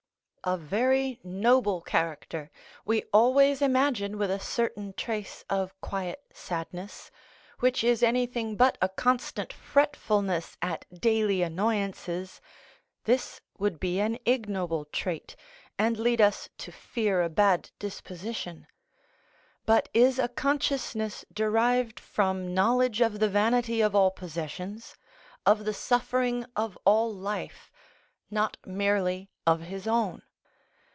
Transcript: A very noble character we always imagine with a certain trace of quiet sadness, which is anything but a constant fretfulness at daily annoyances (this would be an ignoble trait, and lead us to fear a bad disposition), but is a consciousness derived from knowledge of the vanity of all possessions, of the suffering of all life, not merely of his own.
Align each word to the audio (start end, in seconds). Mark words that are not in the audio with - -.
A 0.43 0.57
very 0.57 1.19
noble 1.23 1.81
character 1.81 2.49
we 2.83 3.03
always 3.13 3.61
imagine 3.61 4.17
with 4.17 4.31
a 4.31 4.39
certain 4.39 4.91
trace 4.97 5.45
of 5.51 5.79
quiet 5.81 6.23
sadness, 6.33 7.11
which 7.59 7.83
is 7.83 8.01
anything 8.01 8.55
but 8.55 8.75
a 8.81 8.89
constant 8.89 9.53
fretfulness 9.53 10.57
at 10.59 10.83
daily 10.99 11.43
annoyances 11.43 12.41
(this 13.03 13.41
would 13.59 13.79
be 13.79 13.99
an 13.99 14.17
ignoble 14.25 14.85
trait, 14.85 15.35
and 15.77 15.99
lead 15.99 16.19
us 16.19 16.49
to 16.57 16.71
fear 16.71 17.21
a 17.21 17.29
bad 17.29 17.69
disposition), 17.77 18.65
but 19.67 19.89
is 19.93 20.17
a 20.17 20.27
consciousness 20.27 21.23
derived 21.31 21.99
from 21.99 22.51
knowledge 22.51 22.99
of 22.99 23.19
the 23.19 23.29
vanity 23.29 23.79
of 23.79 23.93
all 23.93 24.09
possessions, 24.09 24.95
of 25.45 25.65
the 25.65 25.71
suffering 25.73 26.47
of 26.55 26.79
all 26.83 27.13
life, 27.13 27.69
not 28.31 28.57
merely 28.65 29.29
of 29.45 29.59
his 29.61 29.85
own. 29.85 30.23